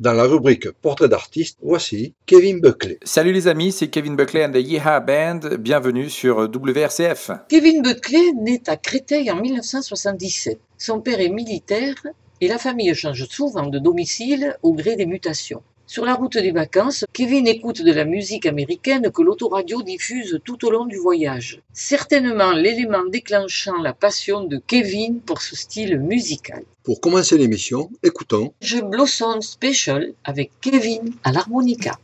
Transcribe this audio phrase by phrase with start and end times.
[0.00, 2.98] Dans la rubrique Portrait d'artiste, voici Kevin Buckley.
[3.02, 5.58] Salut les amis, c'est Kevin Buckley and the Yeehaw Band.
[5.58, 7.32] Bienvenue sur WRCF.
[7.50, 10.58] Kevin Buckley naît à Créteil en 1977.
[10.78, 11.96] Son père est militaire
[12.40, 15.62] et la famille change souvent de domicile au gré des mutations.
[15.90, 20.64] Sur la route des vacances, Kevin écoute de la musique américaine que l'autoradio diffuse tout
[20.64, 21.62] au long du voyage.
[21.72, 26.62] Certainement l'élément déclenchant la passion de Kevin pour ce style musical.
[26.84, 31.98] Pour commencer l'émission, écoutons Je Blossom Special avec Kevin à l'harmonica.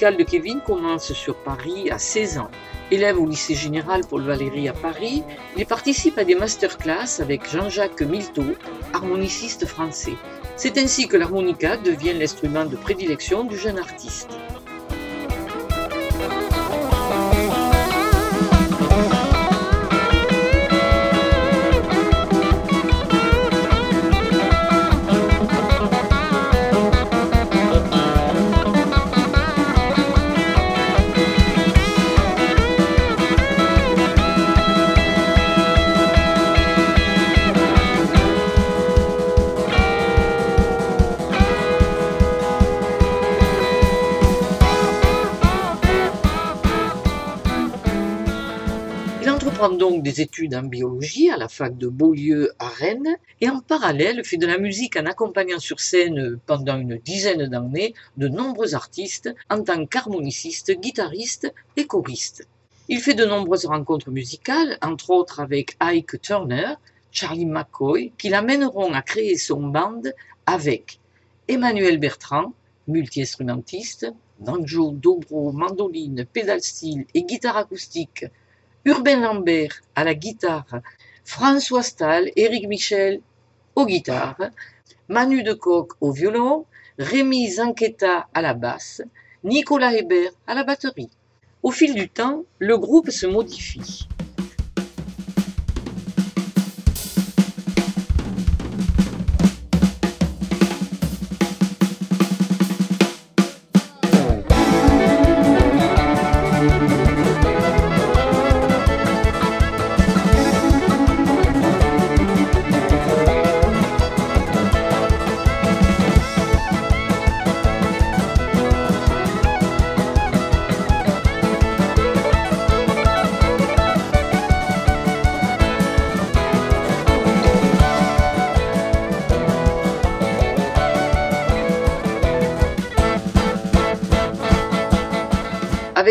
[0.00, 2.50] Parcours musical de Kevin commence sur Paris à 16 ans.
[2.90, 5.22] Élève au lycée général Paul Valéry à Paris,
[5.56, 8.54] il participe à des masterclass avec Jean-Jacques Milteau,
[8.94, 10.16] harmoniciste français.
[10.56, 14.30] C'est ainsi que l'harmonica devient l'instrument de prédilection du jeune artiste.
[49.60, 53.60] Entreprend donc des études en biologie à la fac de Beaulieu à Rennes et en
[53.60, 58.74] parallèle fait de la musique en accompagnant sur scène pendant une dizaine d'années de nombreux
[58.74, 62.48] artistes en tant qu'harmoniciste, guitariste et choriste.
[62.88, 66.76] Il fait de nombreuses rencontres musicales, entre autres avec Ike Turner,
[67.12, 70.02] Charlie McCoy, qui l'amèneront à créer son band
[70.46, 71.00] avec
[71.48, 72.54] Emmanuel Bertrand,
[72.88, 78.24] multi-instrumentiste, banjo, dobro, mandoline, pédale style et guitare acoustique,
[78.86, 80.80] Urbain Lambert à la guitare,
[81.24, 83.20] François Stahl, Éric Michel
[83.74, 84.50] aux guitares,
[85.08, 86.64] Manu de Coq au violon,
[86.98, 89.02] Rémi Zanqueta à la basse,
[89.44, 91.10] Nicolas Hébert à la batterie.
[91.62, 94.08] Au fil du temps, le groupe se modifie.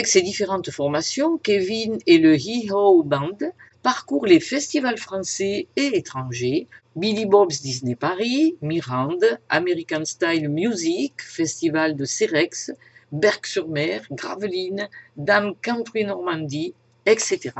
[0.09, 3.37] Ses différentes formations, Kevin et le Hee-Ho Band
[3.83, 11.95] parcourent les festivals français et étrangers, Billy Bob's Disney Paris, Mirande, American Style Music, Festival
[11.95, 12.71] de Cerex,
[13.11, 16.73] Berck-sur-Mer, Gravelines, Dame Country Normandie,
[17.05, 17.51] etc.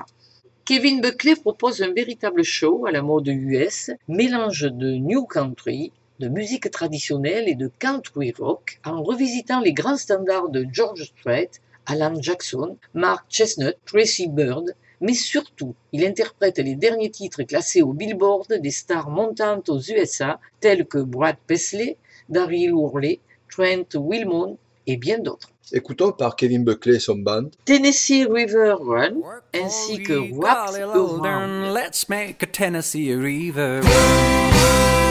[0.65, 6.29] Kevin Buckley propose un véritable show à la mode US, mélange de new country, de
[6.29, 11.51] musique traditionnelle et de country rock, en revisitant les grands standards de George Strait,
[11.89, 17.94] Alan Jackson, Mark Chestnut, Tracy Bird, mais surtout, il interprète les derniers titres classés au
[17.94, 21.97] Billboard des stars montantes aux USA, tels que Brad Paisley,
[22.27, 23.19] Daryl Worley,
[23.50, 24.57] Trent Wilmon
[24.88, 25.50] et bien d'autres.
[25.71, 29.21] Écoutons par Kevin Buckley et son band Tennessee River Run
[29.53, 31.21] ainsi que Around.
[31.24, 33.81] Lord, Let's make a Tennessee River.
[33.83, 35.08] Hey,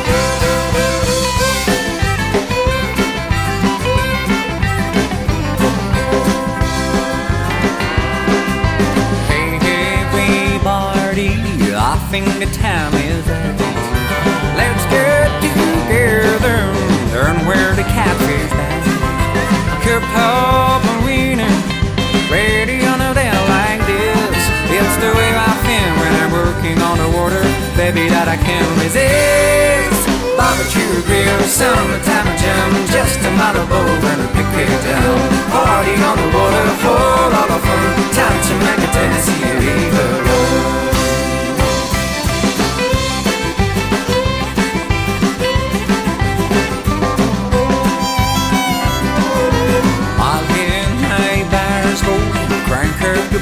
[12.10, 13.52] Think the time is right.
[14.56, 16.56] Let's get together,
[17.12, 18.88] learn where the catfish lies.
[19.84, 21.44] Cup of marina,
[22.32, 24.40] ready on a day like this.
[24.72, 27.44] It's the way I feel when I'm working on the water,
[27.76, 30.08] baby, that I can't resist.
[30.32, 35.20] Barbecue grill, summertime jam, just a model boat and a pig down.
[35.52, 37.04] Party on the water for
[37.36, 37.84] all of fun.
[38.16, 40.17] Time to make a Tennessee River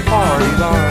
[0.06, 0.86] party bar.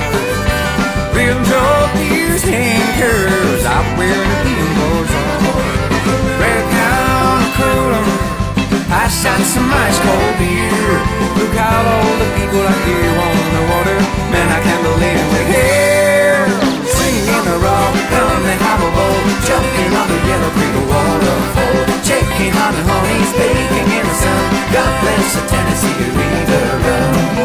[1.15, 5.59] We'll drop these tankers out where the billboards are.
[6.39, 8.06] Break down a cooler,
[8.91, 11.00] pass out some ice cold beer.
[11.39, 13.97] Look out all the people out here on the water.
[14.31, 16.45] Man, I can't believe we're here.
[16.85, 17.95] Singing in the rock
[18.65, 21.79] harbor boat, jumping on the yellow creek waterfall.
[22.03, 24.44] Shaking on the honeys, baking in the sun.
[24.75, 27.44] God bless the Tennessee River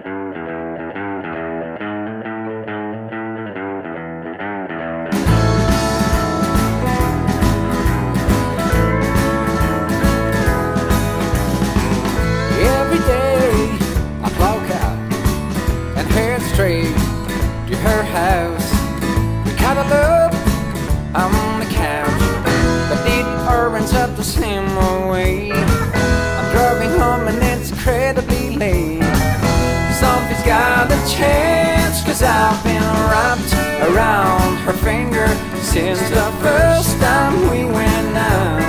[31.01, 33.53] a chance, cause I've been wrapped
[33.89, 35.27] around her finger
[35.61, 38.61] since the first time we went out.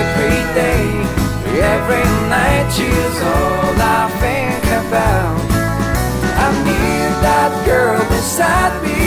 [0.00, 0.86] Every day,
[1.74, 5.38] every night, she's all I think about.
[6.44, 9.01] I need that girl beside me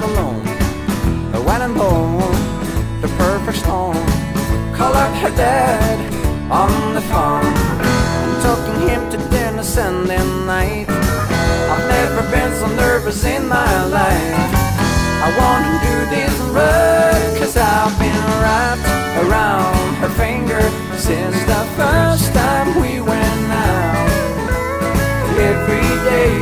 [0.00, 0.44] to count
[1.32, 2.32] the went and bought
[3.02, 3.94] the perfect stone.
[4.74, 5.98] Called her dad
[6.50, 7.52] on the phone.
[8.40, 10.86] Talking him to dinner Sunday night.
[10.88, 14.50] I've never been so nervous in my life.
[15.24, 18.88] I want to do this right, cause I've been wrapped
[19.22, 20.62] around her finger
[20.96, 24.08] since the first time we went out.
[25.52, 26.32] Every day,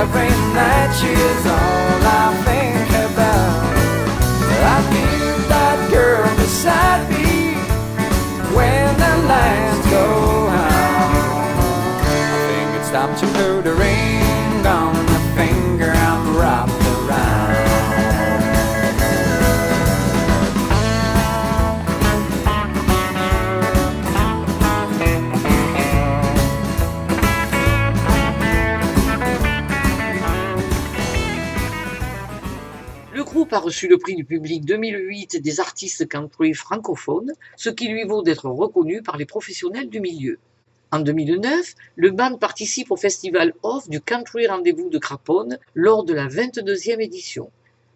[0.00, 2.43] every night, she's all I
[33.64, 38.50] reçu le prix du public 2008 des artistes country francophones, ce qui lui vaut d'être
[38.50, 40.38] reconnu par les professionnels du milieu.
[40.92, 46.12] En 2009, le band participe au festival Off du Country Rendez-vous de Craponne lors de
[46.12, 47.50] la 22e édition.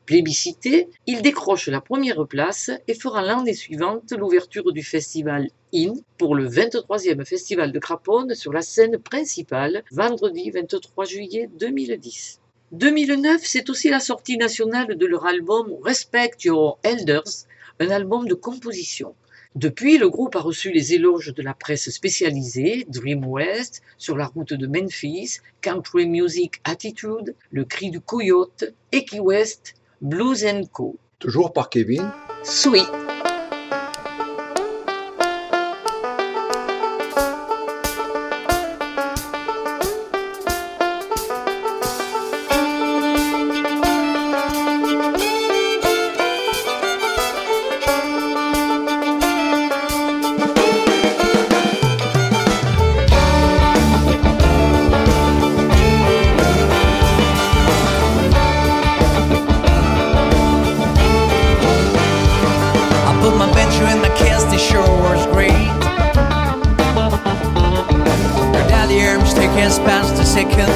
[0.06, 6.34] Plébiscité, il décroche la première place et fera l'année suivante l'ouverture du festival IN pour
[6.34, 12.40] le 23e festival de Craponne sur la scène principale vendredi 23 juillet 2010.
[12.72, 17.46] 2009, c'est aussi la sortie nationale de leur album Respect Your Elders,
[17.80, 19.14] un album de composition.
[19.54, 24.26] Depuis, le groupe a reçu les éloges de la presse spécialisée, Dream West, Sur la
[24.26, 30.96] route de Memphis, Country Music Attitude, Le cri du coyote, Eki West, Blues Co.
[31.18, 32.12] Toujours par Kevin?
[32.44, 33.07] Sweet.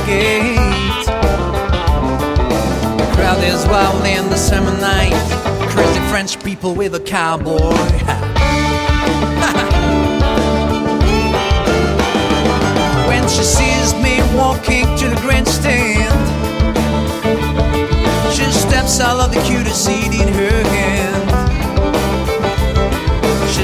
[0.07, 0.57] Gate.
[2.99, 5.15] The crowd is wild in the summer night.
[5.71, 7.73] Crazy French people with a cowboy
[13.09, 16.21] when she sees me walking to the grandstand,
[18.35, 21.02] she steps out of the cutest seat in her hand.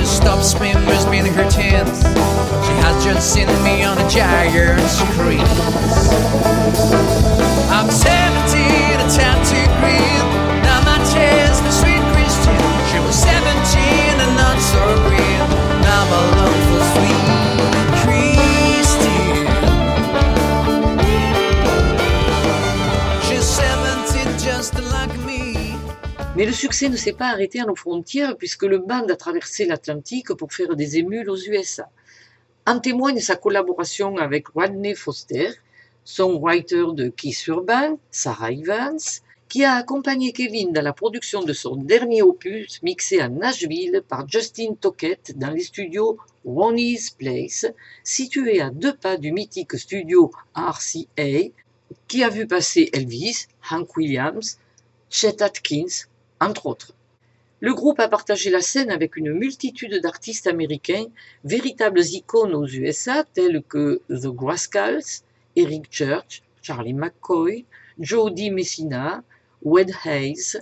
[0.08, 1.88] Stops me moves me in her tent.
[2.64, 5.44] She has just seen me on a giant screen.
[7.70, 10.24] I'm 17, a tattoo green.
[10.64, 12.56] Now my chest, the sweet Christian.
[12.90, 15.38] She was 17 and not so green.
[15.84, 17.38] Now my love for sweet
[26.38, 29.64] Mais le succès ne s'est pas arrêté à nos frontières puisque le band a traversé
[29.64, 31.90] l'Atlantique pour faire des émules aux USA.
[32.64, 35.50] En témoigne sa collaboration avec Rodney Foster,
[36.04, 39.00] songwriter de Kiss Urban, Sarah Evans,
[39.49, 44.28] qui a accompagné Kevin dans la production de son dernier opus mixé à Nashville par
[44.28, 47.66] Justin Tockett dans les studios Ronnie's Place,
[48.04, 51.50] situés à deux pas du mythique studio RCA,
[52.07, 54.61] qui a vu passer Elvis, Hank Williams,
[55.11, 56.07] Chet Atkins,
[56.40, 56.92] entre autres.
[57.61, 61.07] Le groupe a partagé la scène avec une multitude d'artistes américains,
[61.45, 65.23] véritables icônes aux USA tels que The Rascals,
[65.57, 67.64] Eric Church, Charlie McCoy,
[67.99, 69.25] Jody Messina,
[69.62, 70.59] Wade Hayes,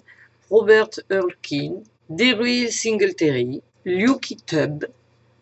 [0.50, 4.86] Robert Earlkin, Daryl Singletary, Lucky Tubb,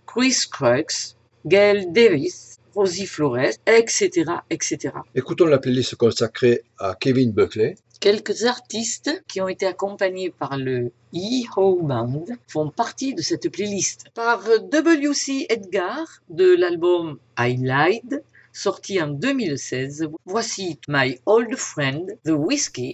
[0.06, 1.14] Chris Crux,
[1.46, 4.94] Gail Davis, Rosie Flores, etc., etc.
[5.14, 7.76] Écoutons la playlist consacrée à Kevin Buckley.
[8.04, 14.10] Quelques artistes qui ont été accompagnés par le E-Ho Band font partie de cette playlist.
[14.12, 15.46] Par W.C.
[15.48, 22.92] Edgar de l'album I Lied, sorti en 2016, voici My Old Friend, The Whiskey.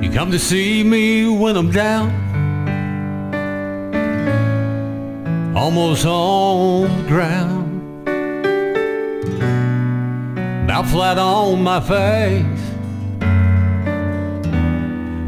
[0.00, 2.21] You come to see me when I'm down,
[5.54, 8.08] almost on the ground,
[10.64, 12.62] about flat on my face.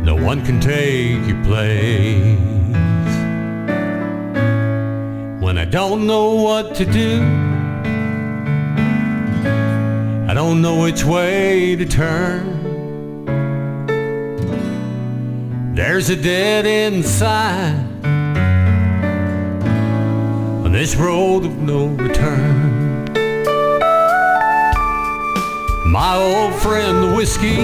[0.04, 2.38] No one can take your place.
[5.43, 7.21] When I don't know what to do,
[10.26, 12.54] I don't know which way to turn.
[15.75, 17.93] There's a dead on
[20.75, 23.04] this road of no return.
[25.87, 27.61] My old friend, the whiskey,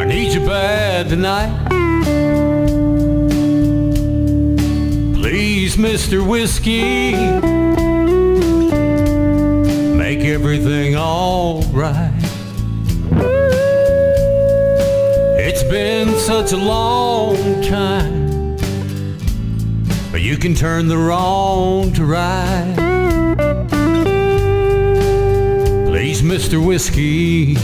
[0.00, 1.52] I need you bad tonight.
[5.14, 6.26] Please, Mr.
[6.26, 7.12] Whiskey,
[9.94, 12.14] make everything all right.
[15.38, 18.15] It's been such a long time,
[20.36, 22.74] you can turn the wrong to right.
[25.86, 26.62] Please, Mr.
[26.62, 27.56] Whiskey,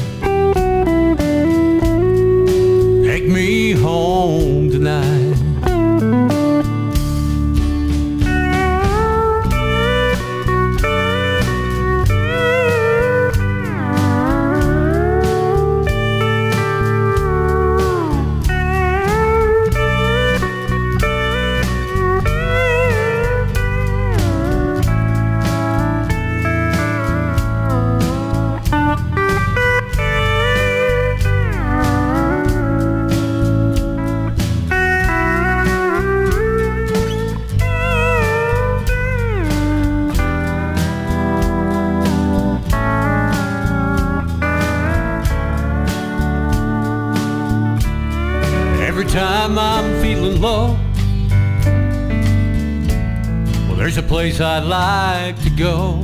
[55.63, 56.01] go.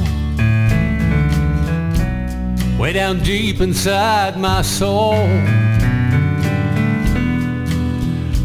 [2.79, 5.17] Way down deep inside my soul,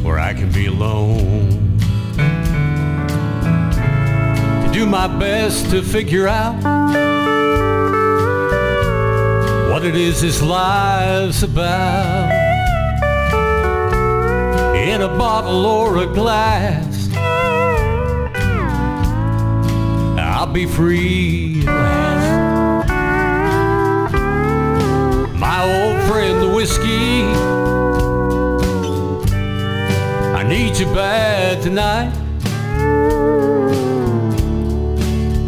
[0.01, 1.77] where I can be alone.
[4.63, 6.55] To do my best to figure out
[9.71, 12.31] what it is this life's about.
[14.75, 16.92] In a bottle or a glass,
[20.53, 21.63] be free.
[25.35, 27.23] My old friend, the whiskey,
[30.35, 32.13] I need you bad tonight.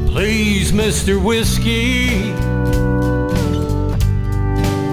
[0.10, 1.24] Please, Mr.
[1.24, 2.34] Whiskey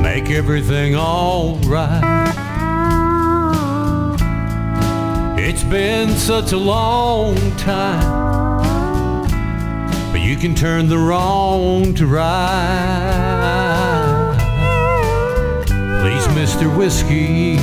[0.02, 2.02] make everything alright.
[5.38, 8.31] It's been such a long time,
[10.32, 12.34] you can turn the wrong to right.
[16.00, 16.74] Please, Mr.
[16.74, 17.58] Whiskey,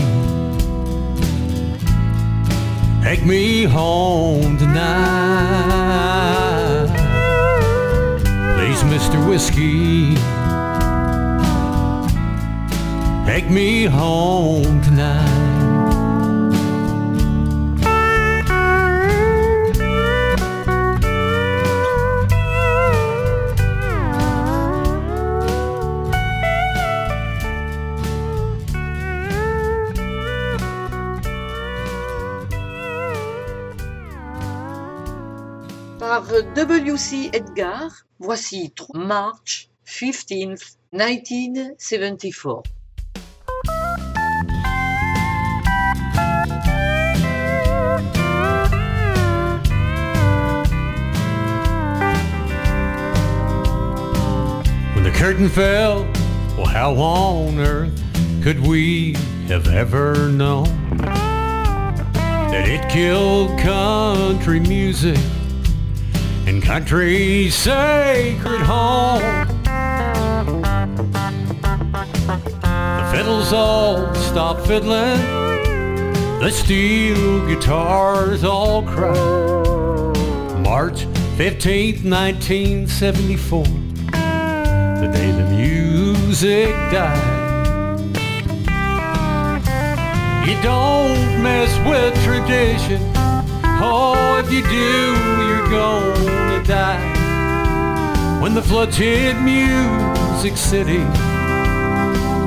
[3.04, 4.90] take me home tonight.
[8.56, 9.18] Please, Mr.
[9.28, 10.16] Whiskey.
[13.26, 15.59] Take me home tonight.
[36.42, 37.30] W.C.
[37.34, 42.64] Edgar, voici March 15th, 1974.
[54.94, 56.04] When the curtain fell,
[56.56, 58.02] well, how on earth
[58.42, 59.14] could we
[59.48, 60.66] have ever known
[60.98, 65.18] that it killed country music
[66.50, 69.22] and country's sacred home?
[72.98, 75.22] The fiddles all stop fiddling,
[76.40, 79.16] the steel guitars all cried.
[80.64, 81.06] March
[81.38, 83.64] 15th, 1974
[85.02, 87.38] the day the music died.
[90.48, 93.00] You don't mess with tradition.
[93.82, 98.40] Oh, if you do, you're gonna die.
[98.42, 101.04] When the floods hit Music City,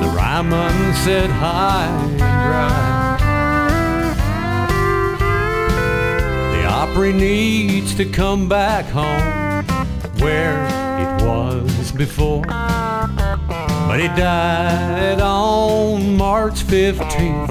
[0.01, 3.17] the Ryman said high and dry.
[6.55, 9.63] The Opry needs to come back home
[10.19, 10.65] where
[10.99, 12.41] it was before.
[12.41, 17.49] But he died on March 15th,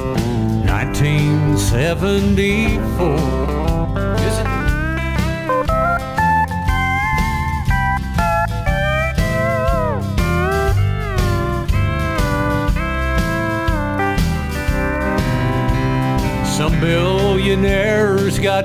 [0.67, 3.62] 1974.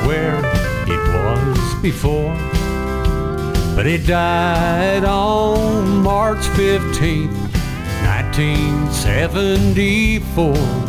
[0.05, 0.37] where
[0.85, 2.35] it was before.
[3.73, 7.31] But it died on March 15th,
[8.03, 10.88] 1974.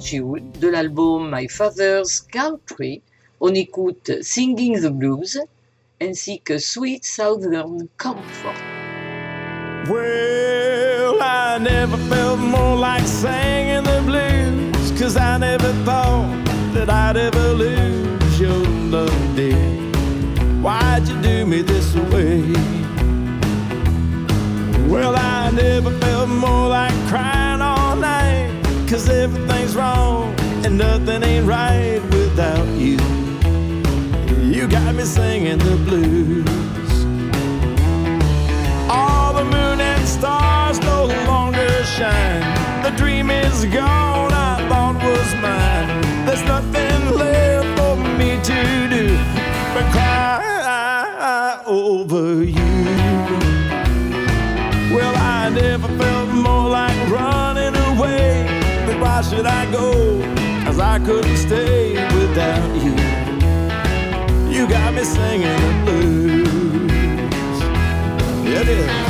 [0.00, 3.02] Jewell de l'album My Father's Country.
[3.40, 5.38] On écoute Singing the Blues
[6.00, 8.56] ainsi que Sweet Southern Comfort.
[9.88, 17.16] Well, I never felt more like singing the blues, cause I never thought that I'd
[17.16, 19.56] ever lose your love, dear.
[20.62, 22.42] Why'd you do me this way?
[24.88, 27.57] Well, I never felt more like crying
[28.88, 32.96] cause everything's wrong and nothing ain't right without you.
[34.40, 36.46] You got me singing the blues.
[38.88, 42.40] All the moon and stars no longer shine.
[42.82, 46.24] The dream is gone, I thought was mine.
[46.24, 49.18] There's nothing left for me to do
[49.74, 52.57] but cry over you.
[59.18, 59.90] Why should I go?
[60.64, 62.94] Cause I couldn't stay without you.
[64.48, 67.58] You got me singing the blues.
[68.44, 69.07] Yeah, it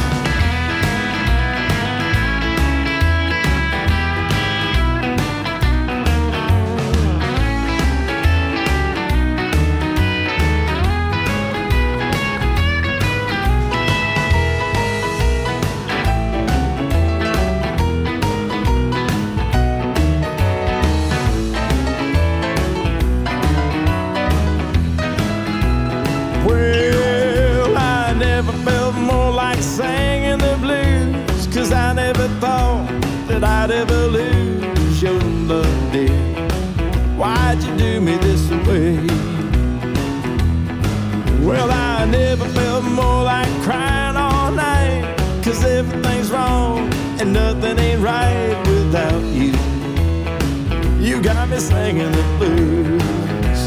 [51.50, 53.60] me singing the blues.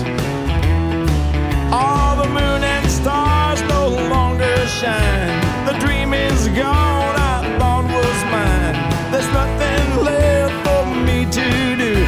[1.74, 5.66] All the moon and stars no longer shine.
[5.66, 8.76] The dream is gone, I thought was mine.
[9.12, 12.06] There's nothing left for me to do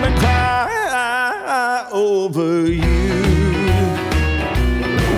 [0.00, 3.22] but cry over you.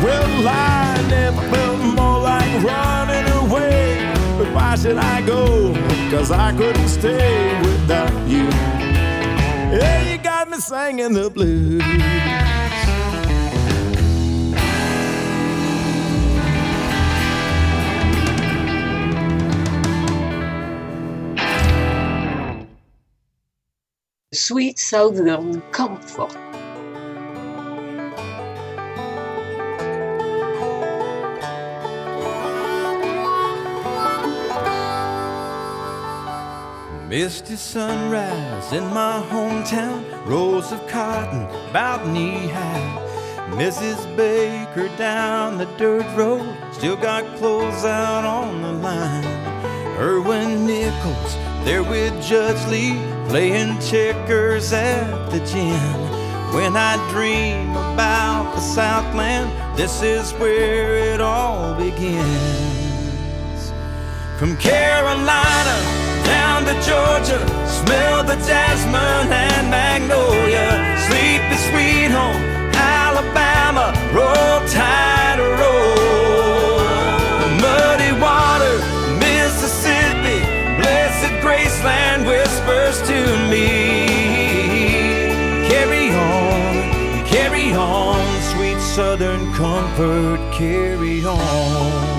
[0.02, 4.12] Well, I never felt more like running away.
[4.38, 5.74] But why should I go?
[6.10, 8.71] Cause I couldn't stay without you.
[9.82, 11.82] Yeah, you got me singing the blues.
[24.32, 26.41] Sweet Southern Comfort.
[37.12, 43.50] Misty sunrise in my hometown, rows of cotton about knee high.
[43.50, 44.16] Mrs.
[44.16, 49.26] Baker down the dirt road, still got clothes out on the line.
[49.98, 51.34] Erwin Nichols
[51.66, 52.98] there with Judge Lee,
[53.28, 56.54] playing checkers at the gym.
[56.54, 63.70] When I dream about the Southland, this is where it all begins.
[64.38, 70.68] From Carolina down to Georgia, smell the jasmine and magnolia.
[71.06, 72.42] Sleepy sweet home,
[72.74, 76.78] Alabama, roll tide, roll.
[77.64, 78.76] Muddy water,
[79.18, 80.38] Mississippi,
[80.80, 83.18] blessed Graceland whispers to
[83.50, 83.68] me.
[85.68, 92.11] Carry on, carry on, sweet southern comfort, carry on.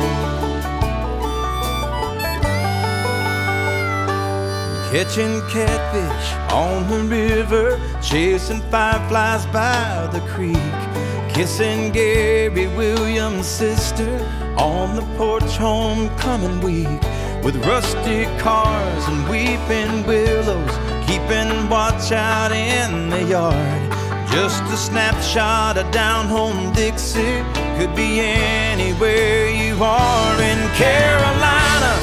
[4.93, 14.19] Catching catfish on the river, chasing fireflies by the creek, kissing Gary Williams' sister
[14.55, 17.01] on the porch homecoming week,
[17.43, 20.77] with rusty cars and weeping willows,
[21.07, 23.91] keeping watch out in the yard.
[24.31, 27.41] Just a snapshot of down home Dixie
[27.79, 31.93] could be anywhere you are in Carolina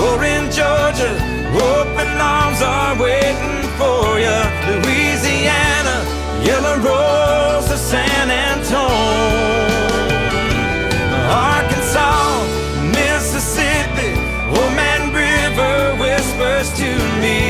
[0.00, 1.37] or in Georgia.
[1.54, 4.38] Open arms are waiting for you.
[4.68, 5.96] Louisiana,
[6.44, 8.88] Yellow Rose to San Antone.
[11.30, 12.44] Arkansas,
[12.98, 14.12] Mississippi,
[14.56, 16.90] Old Man River whispers to
[17.22, 17.40] me.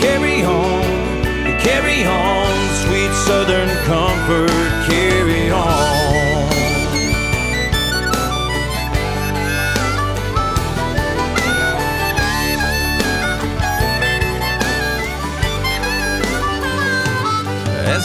[0.00, 0.82] Carry on,
[1.60, 2.47] carry on,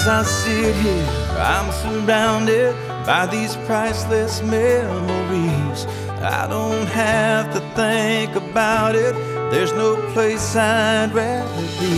[0.03, 1.07] as I sit here,
[1.39, 5.85] I'm surrounded by these priceless memories.
[6.19, 9.13] I don't have to think about it,
[9.51, 11.95] there's no place I'd rather be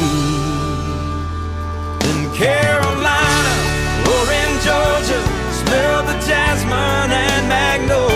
[2.05, 3.55] than Carolina
[4.13, 5.21] or in Georgia.
[5.61, 8.14] Smell the jasmine and magnolia.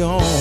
[0.00, 0.39] Carry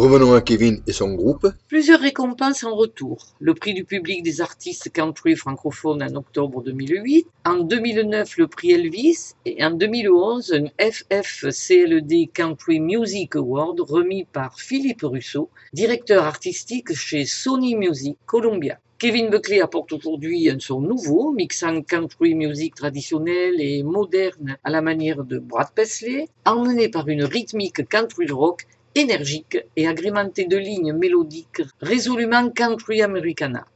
[0.00, 1.46] Revenons à Kevin et son groupe.
[1.68, 3.18] Plusieurs récompenses en retour.
[3.38, 7.26] Le prix du public des artistes country francophones en octobre 2008.
[7.44, 9.34] En 2009, le prix Elvis.
[9.44, 17.26] Et en 2011, un FFCLD Country Music Award remis par Philippe Russo, directeur artistique chez
[17.26, 18.78] Sony Music Columbia.
[18.98, 24.80] Kevin Buckley apporte aujourd'hui un son nouveau, mixant country music traditionnelle et moderne à la
[24.80, 30.92] manière de Brad Paisley, emmené par une rythmique country rock énergique et agrémenté de lignes
[30.92, 33.66] mélodiques résolument country americana.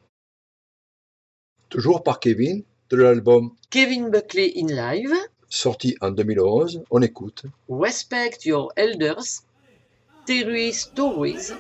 [1.68, 5.14] Toujours par Kevin, de l'album Kevin Buckley in Live,
[5.48, 7.44] sorti en 2011, on écoute.
[7.68, 9.42] Respect Your Elders,
[10.27, 11.53] Terry Stories,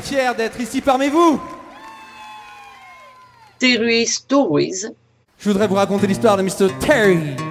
[0.00, 1.40] fiers d'être ici parmi vous.
[3.58, 4.86] Terry Stories,
[5.38, 6.68] Je voudrais vous raconter l'histoire de Mr.
[6.80, 7.47] Terry.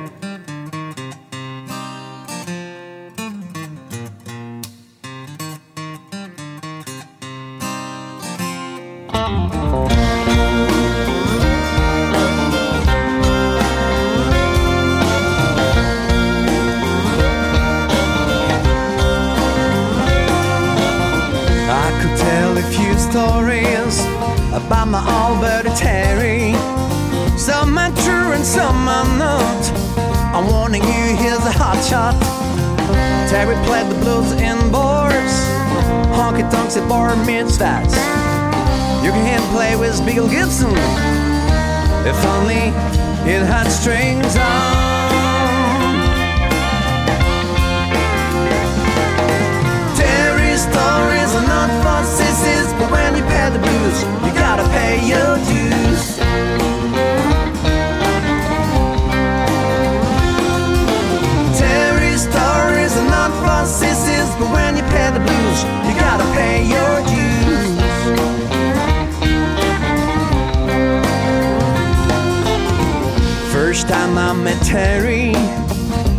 [74.67, 75.31] Terry,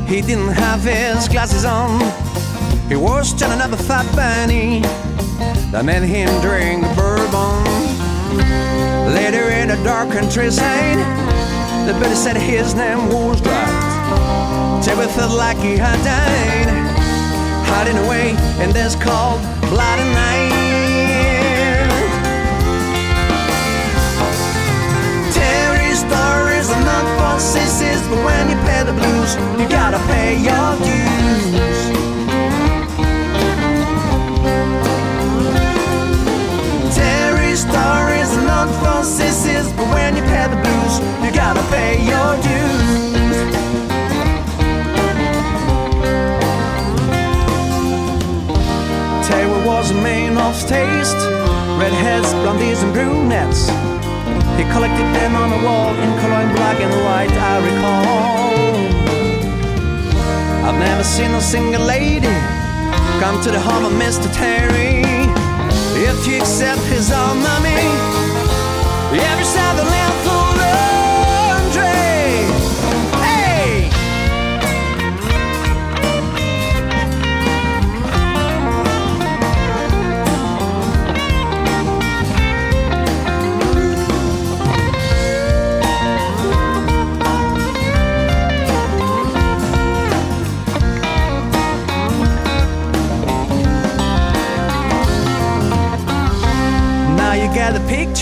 [0.06, 2.00] he didn't have his glasses on.
[2.88, 4.80] He was just another fat bunny
[5.70, 7.62] that made him drink bourbon.
[9.12, 10.96] Later in a dark countryside,
[11.86, 14.82] the buddy said his name was Dwight.
[14.82, 16.68] Terry felt like he had died,
[17.66, 18.30] hiding away
[18.64, 20.57] in this cold, bloody night.
[27.38, 31.74] For sissies, but when you pay the blues, you gotta pay your dues.
[36.96, 38.30] Terry stories
[38.80, 43.36] for sissies, but when you pay the blues, you gotta pay your dues.
[49.28, 51.20] Terry was a man of taste,
[51.78, 53.77] redheads, blondies, and brunettes.
[54.58, 58.58] He collected them on the wall in color in black and white, I recall.
[60.66, 62.34] I've never seen a single lady
[63.22, 64.26] come to the home of Mr.
[64.34, 65.04] Terry.
[65.94, 67.86] If you accept his own money,
[69.30, 70.37] every southern land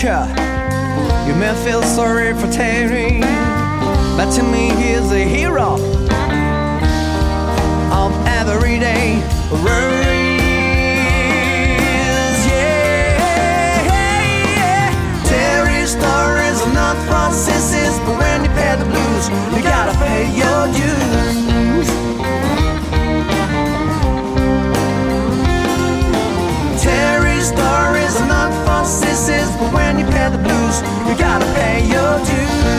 [0.01, 0.27] get.
[1.27, 3.19] You may feel sorry for Terry,
[4.15, 5.73] but to me he's a hero
[7.91, 9.19] of everyday
[9.49, 10.37] worries.
[12.45, 13.89] Yeah,
[15.25, 20.29] Terry stories are not for sissies, but when you pay the blues, you gotta pay
[20.41, 21.87] your dues.
[26.83, 27.96] Terry stories
[28.67, 28.83] for
[29.57, 32.76] but when you pay the blues, you gotta pay your dues.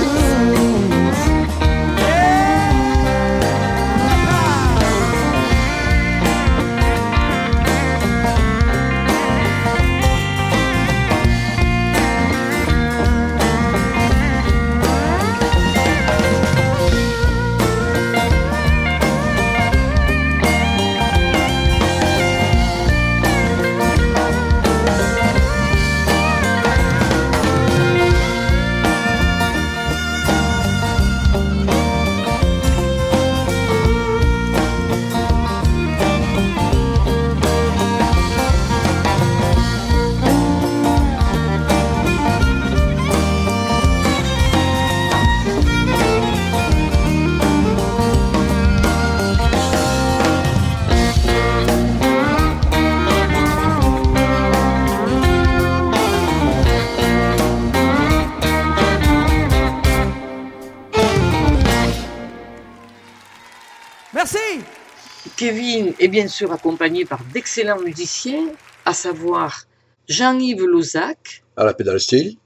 [66.01, 68.53] Est bien sûr accompagné par d'excellents musiciens,
[68.85, 69.65] à savoir
[70.09, 72.37] Jean-Yves Lozac, à la pédale steel,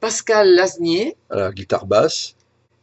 [0.00, 2.34] Pascal Lasnier, à la guitare basse,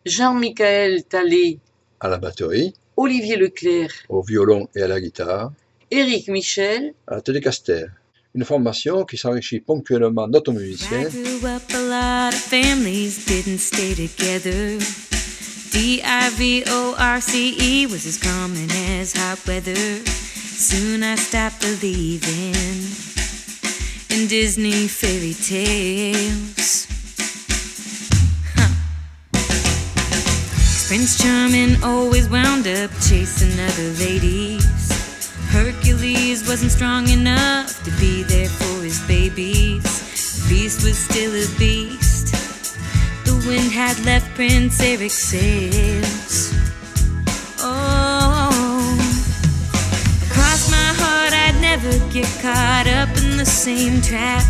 [0.06, 1.60] Jean-Michael Tallet,
[2.00, 5.52] à la batterie, Olivier Leclerc, au violon et à la guitare,
[5.92, 7.88] Éric Michel, à la télécaster.
[8.34, 11.10] une formation qui s'enrichit ponctuellement d'autres musiciens
[15.74, 19.74] D I V O R C E was as common as hot weather.
[19.74, 22.54] Soon I stopped believing
[24.12, 26.86] in Disney fairy tales.
[28.54, 28.70] Huh.
[30.88, 34.64] Prince Charming always wound up chasing other ladies.
[35.50, 39.82] Hercules wasn't strong enough to be there for his babies.
[40.44, 42.13] The beast was still a beast.
[43.46, 46.54] Wind had left Prince Eric's sails.
[47.60, 48.96] Oh,
[50.28, 54.44] across my heart, I'd never get caught up in the same trap.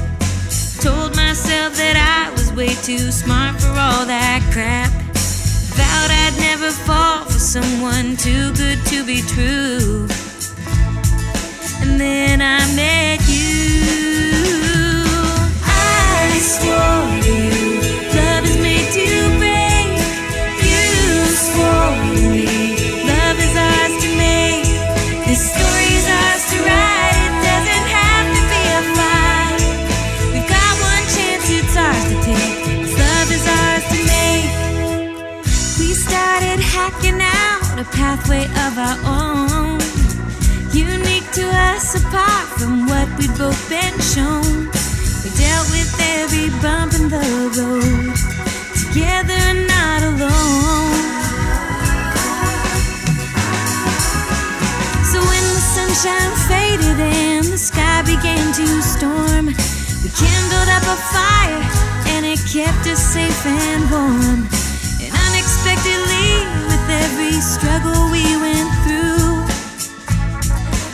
[0.79, 4.91] Told myself that I was way too smart for all that crap.
[5.73, 10.07] Vowed I'd never fall for someone too good to be true.
[11.81, 14.33] And then I met you.
[15.65, 17.62] I swore you,
[38.33, 39.79] pathway of our own.
[40.73, 44.69] Unique to us, apart from what we'd both been shown.
[45.23, 47.23] We dealt with every bump in the
[47.57, 48.15] road,
[48.75, 50.93] together, not alone.
[55.11, 60.97] So when the sunshine faded and the sky began to storm, we kindled up a
[61.13, 61.63] fire
[62.13, 64.62] and it kept us safe and warm.
[67.05, 69.45] Every struggle we went through,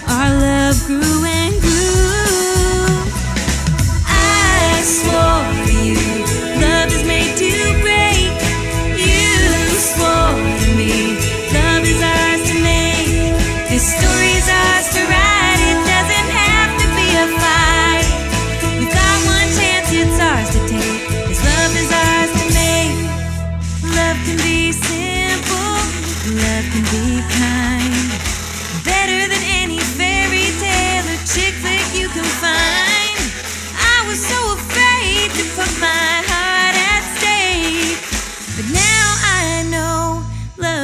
[0.08, 1.69] our love grew and grew.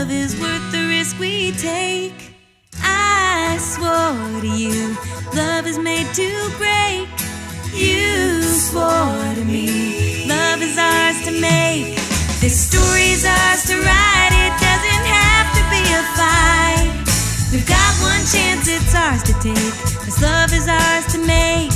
[0.05, 2.35] Love is worth the risk we take.
[2.83, 4.95] I swore to you,
[5.33, 6.29] love is made to
[6.61, 7.09] break.
[7.73, 11.95] You swore to me, love is ours to make.
[12.37, 16.93] This story's ours to write, it doesn't have to be a fight.
[17.51, 19.73] We've got one chance, it's ours to take.
[20.05, 21.73] This love is ours to make.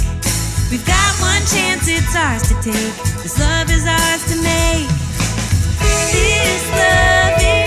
[0.69, 2.93] We've got one chance, it's ours to take.
[3.23, 4.89] This love is ours to make.
[6.13, 7.58] This love is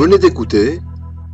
[0.00, 0.80] Venez d'écouter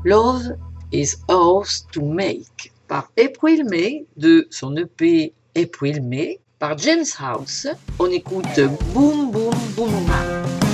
[0.05, 0.57] Love
[0.91, 7.69] is ours to make par April May de son EP April May par James House.
[8.01, 8.59] On écoute
[8.93, 10.66] Boom Boom Boom.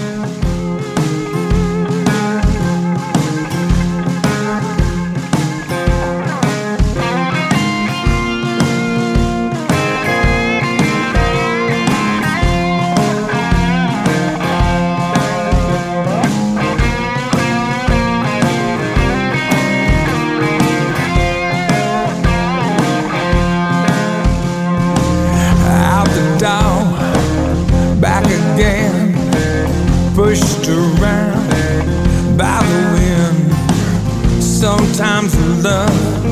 [35.03, 36.25] Sometimes love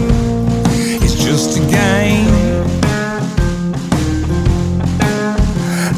[1.03, 2.31] is just a game,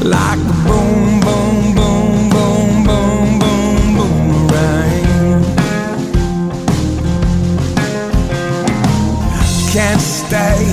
[0.01, 5.43] like the boom, boom, boom, boom, boom, boom, boom, rain.
[9.71, 10.72] Can't stay,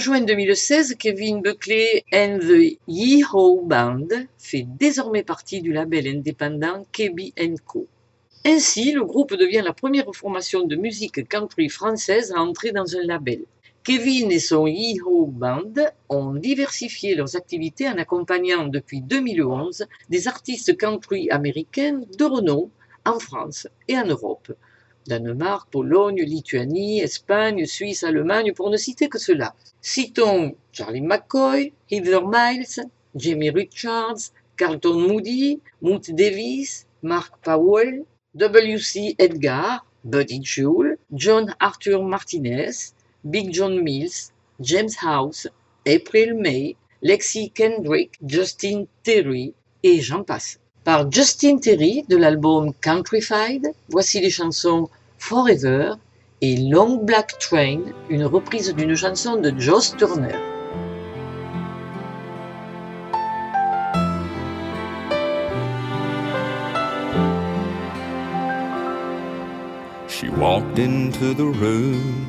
[0.00, 7.34] juin 2016, Kevin Buckley and the Yeehaw Band fait désormais partie du label indépendant KB
[7.66, 7.86] Co.
[8.46, 13.02] Ainsi, le groupe devient la première formation de musique country française à entrer dans un
[13.02, 13.42] label.
[13.84, 15.74] Kevin et son Yeehaw Band
[16.08, 22.70] ont diversifié leurs activités en accompagnant depuis 2011 des artistes country américains de renom
[23.04, 24.50] en France et en Europe.
[25.06, 29.54] Danemark, Pologne, Lituanie, Espagne, Suisse, Allemagne, pour ne citer que cela.
[29.80, 32.80] Citons Charlie McCoy, Heather Miles,
[33.14, 39.16] Jamie Richards, Carlton Moody, Moot Davis, Mark Powell, W.C.
[39.18, 42.94] Edgar, Buddy Jewell, John Arthur Martinez,
[43.24, 45.48] Big John Mills, James House,
[45.86, 50.59] April May, Lexi Kendrick, Justin Terry et j'en passe.
[50.84, 55.92] Par Justin Terry de l'album Countrified, voici les chansons Forever
[56.40, 60.38] et Long Black Train, une reprise d'une chanson de Joss Turner.
[70.08, 72.26] She walked into the room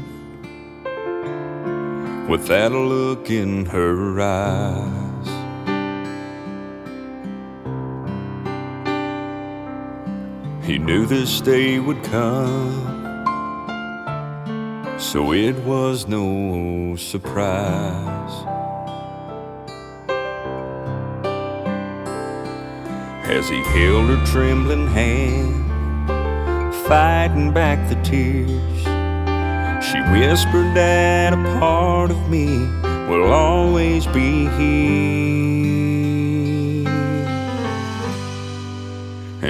[2.27, 5.00] with that look in her eyes.
[10.63, 13.25] He knew this day would come,
[14.99, 18.45] so it was no surprise.
[23.25, 25.65] As he held her trembling hand,
[26.87, 28.81] fighting back the tears.
[29.83, 32.59] She whispered that a part of me
[33.09, 35.20] will always be here.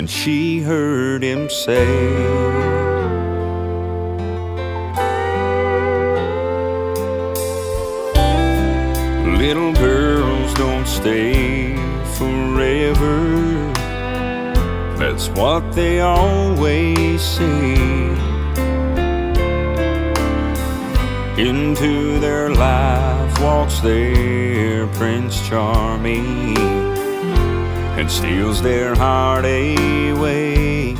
[0.02, 1.86] And she heard him say,
[9.38, 11.76] Little girls don't stay
[12.18, 13.72] forever.
[14.97, 17.76] That's what they always say.
[21.38, 26.91] Into their life walks their Prince Charming
[28.02, 30.95] and steals their heart away.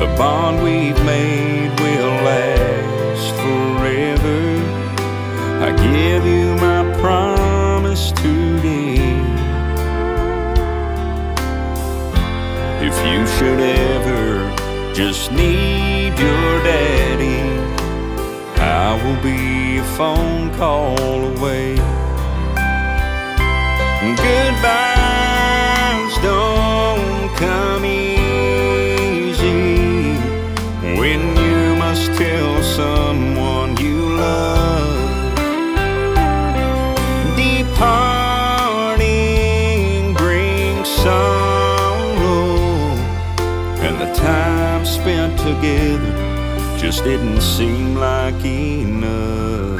[0.00, 4.42] The bond we've made will last forever.
[5.64, 8.96] I give you my promise today.
[12.88, 17.42] If you should ever just need your daddy,
[18.60, 20.98] I will be a phone call
[21.36, 21.91] away.
[24.22, 29.42] Goodbyes don't come easy
[30.96, 35.34] when you must tell someone you love.
[38.92, 42.46] Departing brings sorrow,
[43.86, 46.14] and the time spent together
[46.78, 49.71] just didn't seem like enough.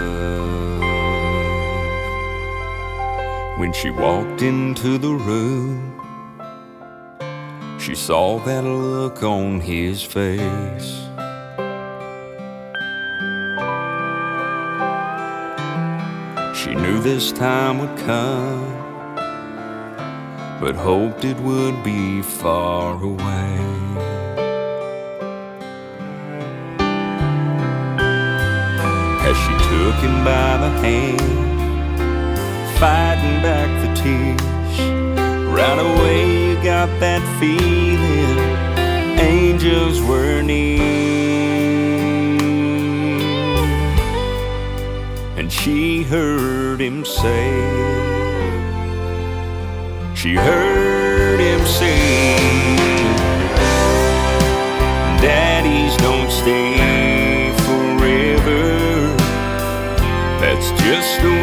[3.83, 5.99] She walked into the room,
[7.81, 11.09] she saw that look on his face.
[16.57, 18.65] She knew this time would come,
[20.61, 23.59] but hoped it would be far away.
[29.29, 31.52] As she took him by the hand,
[32.83, 34.43] fighting back the tears.
[35.57, 38.41] Right away, you got that feeling
[39.21, 40.83] angels were near.
[45.37, 47.53] And she heard him say,
[50.17, 52.37] she heard him say,
[55.23, 59.15] Daddies don't stay forever.
[60.41, 61.42] That's just the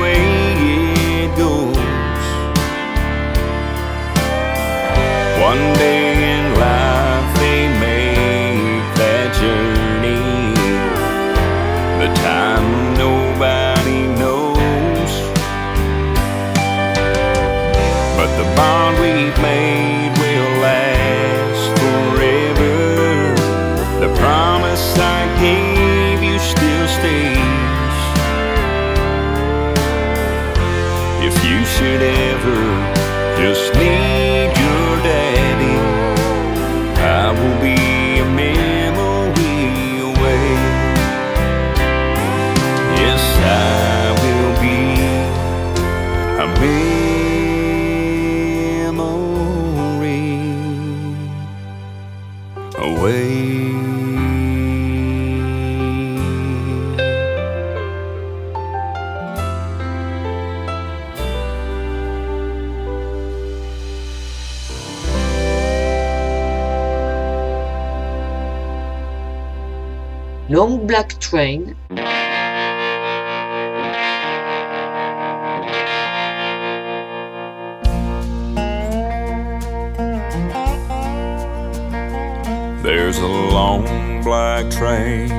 [82.82, 85.30] There's a long black train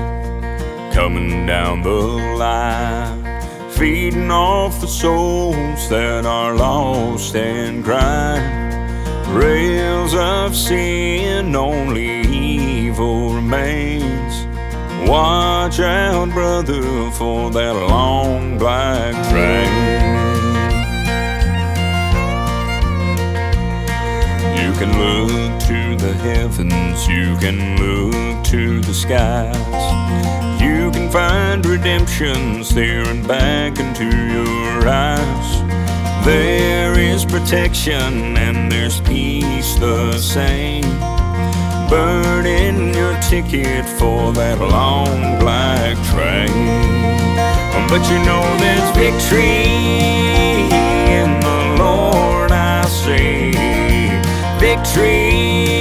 [0.92, 8.70] coming down the line, feeding off the souls that are lost and crying.
[9.34, 14.29] Rails of sin, only evil remains.
[15.08, 19.70] Watch out, brother, for that long black train.
[24.56, 29.56] You can look to the heavens, you can look to the skies.
[30.60, 36.24] You can find redemption staring back into your eyes.
[36.24, 40.82] There is protection and there's peace the same.
[41.88, 46.48] Burn in your ticket for that long black train.
[47.90, 49.66] But you know there's victory
[51.20, 53.52] in the Lord, I say
[54.58, 55.79] victory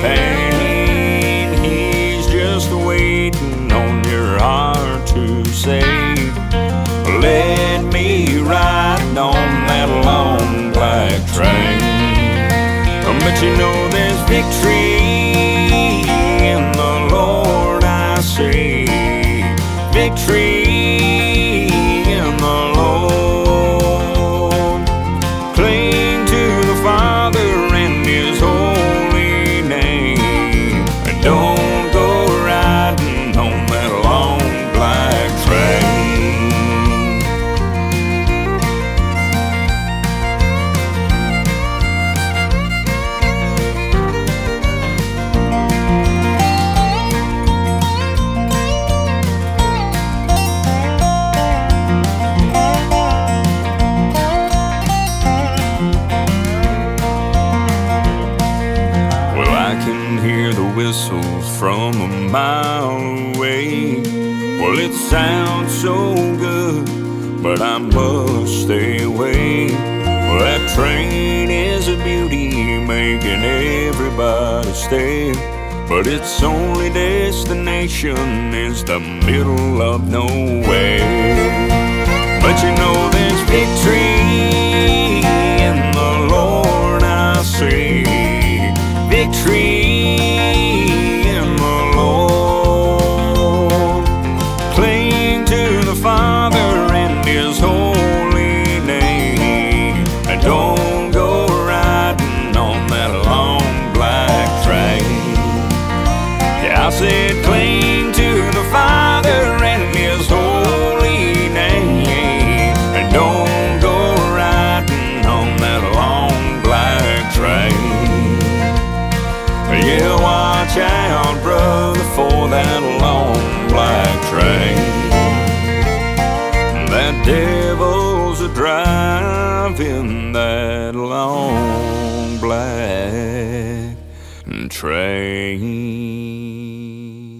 [0.00, 1.52] pain.
[1.62, 5.82] He's just waiting on your heart to say,
[7.20, 11.80] Let me ride on that long black train.
[13.22, 14.96] But you know there's victory
[16.52, 18.86] in the Lord, I say,
[19.92, 20.49] victory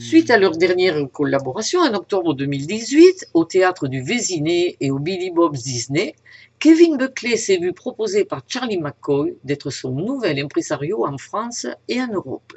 [0.00, 5.30] Suite à leur dernière collaboration en octobre 2018 au théâtre du Vésiné et au Billy
[5.30, 6.14] Bob's Disney,
[6.58, 12.02] Kevin Buckley s'est vu proposer par Charlie McCoy d'être son nouvel impresario en France et
[12.02, 12.52] en Europe.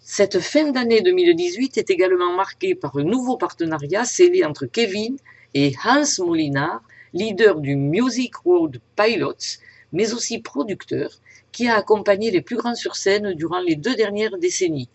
[0.00, 5.16] Cette fin d'année 2018 est également marquée par un nouveau partenariat scellé entre Kevin
[5.54, 6.82] et Hans Molinar,
[7.14, 9.58] leader du Music Road Pilots,
[9.92, 11.10] mais aussi producteur,
[11.52, 14.88] qui a accompagné les plus grands sur scène durant les deux dernières décennies,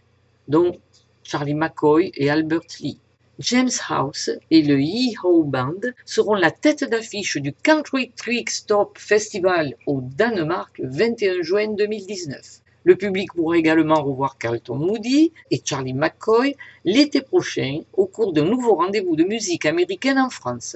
[0.50, 0.78] dont
[1.24, 3.00] Charlie McCoy et Albert Lee.
[3.40, 9.76] James House et le Yee-Ho Band seront la tête d'affiche du Country Trick Stop Festival
[9.86, 12.62] au Danemark 21 juin 2019.
[12.84, 18.44] Le public pourra également revoir Carlton Moody et Charlie McCoy l'été prochain au cours d'un
[18.44, 20.76] nouveau rendez-vous de musique américaine en France.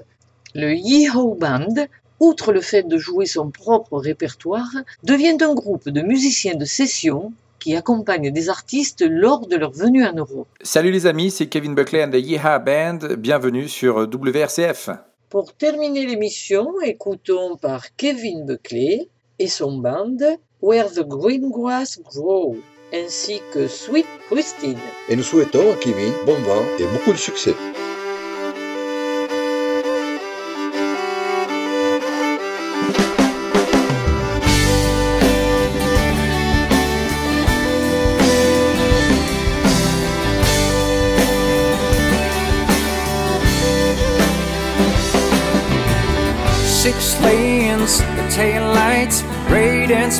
[0.55, 1.87] Le Yeehaw Band,
[2.19, 4.69] outre le fait de jouer son propre répertoire,
[5.03, 10.05] devient un groupe de musiciens de session qui accompagnent des artistes lors de leur venue
[10.05, 10.47] en Europe.
[10.61, 13.15] Salut les amis, c'est Kevin Buckley and the Yeehaw Band.
[13.17, 14.91] Bienvenue sur WRCF.
[15.31, 20.17] Pour terminer l'émission, écoutons par Kevin Buckley et son band
[20.61, 22.57] Where the Green Grass Grows,
[22.93, 24.77] ainsi que Sweet Christine.
[25.09, 27.55] Et nous souhaitons à Kevin bon vent et beaucoup de succès.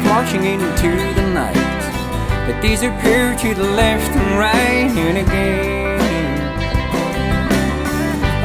[0.01, 1.53] Marching into the night.
[2.47, 6.01] That disappear to the left and right and again.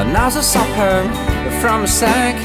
[0.07, 1.09] Another supper
[1.61, 2.37] from a sack,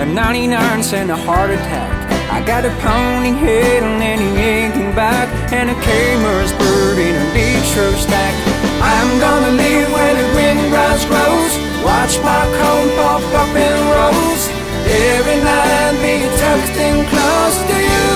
[0.00, 1.94] a 99 and a heart attack.
[2.32, 7.26] I got a pounding head and any aching back, and a camer's bird in a
[7.32, 8.34] nature stack.
[8.82, 11.52] I'm gonna live where the green grass grows,
[11.84, 14.49] watch my cone pop up in rows.
[14.90, 18.10] Every night be tucked in close to you.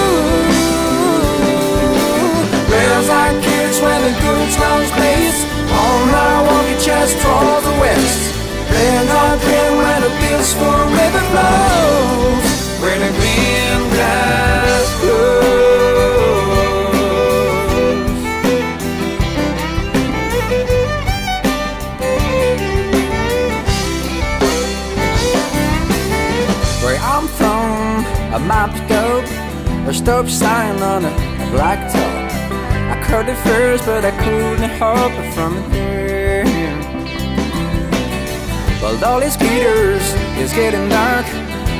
[2.66, 5.38] Rails like kids when the goods runs place.
[5.70, 8.22] On my walkie chest towards the west.
[8.68, 12.46] Playing hard green where the peaceful river flows.
[12.82, 14.33] Where the green grass
[28.46, 29.24] map dope,
[29.88, 31.12] a stop sign on a
[31.50, 32.24] black top.
[32.92, 36.44] I caught it first, but I couldn't help it from there.
[38.82, 40.04] Well, all these skeeters
[40.36, 41.26] is getting dark.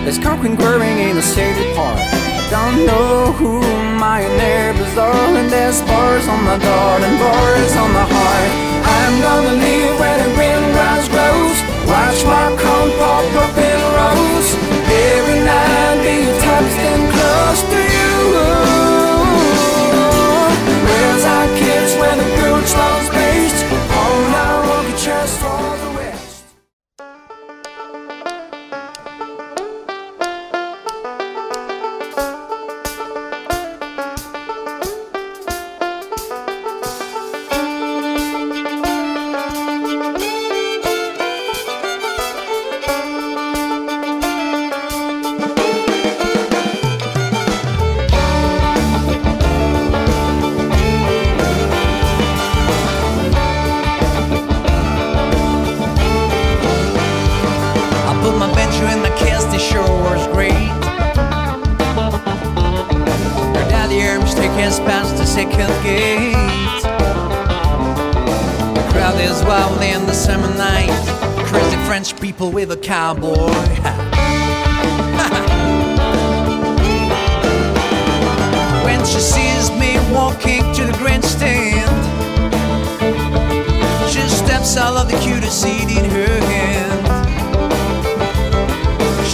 [0.04, 1.98] There's concrete growing in the city park.
[2.00, 3.60] I don't know who
[3.98, 8.50] my neighbors are, and there's bars on the door and bars on the heart.
[8.84, 11.58] I'm gonna live where the grass grows.
[11.88, 14.63] Watch my cone pop up in rows.
[15.04, 16.72] Every night be tucked
[17.14, 18.14] close to you.
[20.88, 23.83] Where's our kids when the goods lost space?
[65.56, 66.82] The gate.
[68.74, 70.90] The crowd is wild in the summer night.
[71.46, 73.52] Crazy French people with a cowboy
[73.82, 74.00] hat.
[78.84, 81.90] when she sees me walking to the grandstand,
[84.10, 87.13] she steps out of the cutest seat in her hand.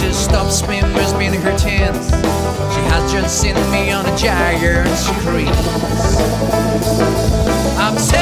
[0.01, 1.95] She stops me and wears me in her tent.
[2.73, 5.53] She has just seen me on a giant screen.
[7.77, 8.17] I'm 17,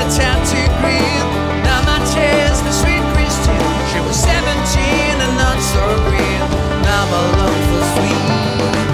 [0.00, 1.24] a tattoo green.
[1.66, 3.58] Now my chest is sweet Christian.
[3.90, 6.40] She was 17 and not so green.
[6.86, 8.24] Now my love for sweet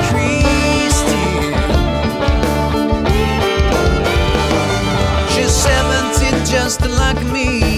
[0.09, 1.53] Christian.
[5.34, 7.70] She's 17 just like me.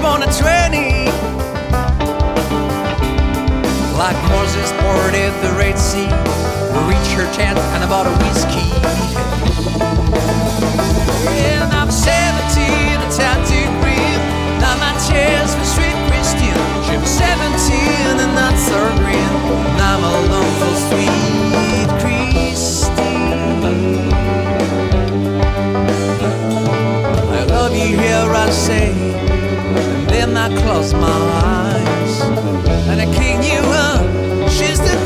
[0.00, 1.10] Born at 20.
[3.98, 6.06] Like Moses parted the Red Sea,
[6.72, 8.70] we reach her tent and about a whiskey.
[11.50, 14.18] And I'm 17, a tattoo green.
[14.62, 16.54] Now my chest for sweet Christian.
[16.86, 19.32] She was 17 and not so green.
[19.78, 23.18] Now I'm alone for sweet Christine.
[27.34, 28.97] I love you here, I say,
[30.48, 32.20] I close my eyes,
[32.88, 34.50] and I king you up.
[34.50, 34.97] She's the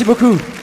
[0.00, 0.59] Merci beaucoup.